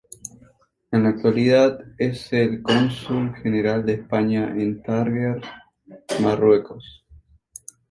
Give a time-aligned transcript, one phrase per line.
[0.91, 5.43] En la actualidad, es el Cónsul General de España en Tánger,
[6.19, 7.03] Marruecos.